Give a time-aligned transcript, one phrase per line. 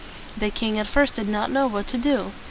[0.35, 2.31] The king at first did not know what to do.